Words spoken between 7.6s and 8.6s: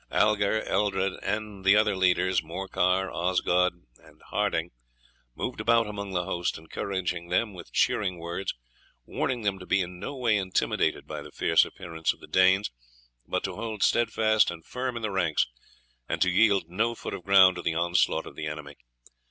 cheering words,